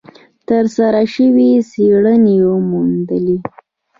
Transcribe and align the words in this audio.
ترسره 0.47 1.03
شوې 1.13 1.49
څېړنې 1.69 2.37
وموندلې، 2.49 3.37